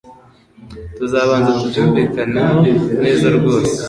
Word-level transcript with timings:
Tuzabanza 0.95 1.49
tubyumvikaneho 1.59 2.53
neza 3.03 3.27
rwose. 3.37 3.75